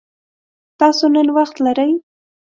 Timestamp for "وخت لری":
1.37-1.91